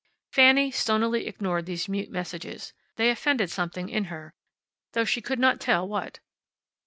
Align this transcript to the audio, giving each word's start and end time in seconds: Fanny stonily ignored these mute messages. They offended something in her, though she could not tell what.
Fanny 0.31 0.71
stonily 0.71 1.27
ignored 1.27 1.67
these 1.67 1.87
mute 1.87 2.09
messages. 2.09 2.73
They 2.95 3.11
offended 3.11 3.51
something 3.51 3.87
in 3.87 4.05
her, 4.05 4.33
though 4.93 5.05
she 5.05 5.21
could 5.21 5.37
not 5.37 5.61
tell 5.61 5.87
what. 5.87 6.19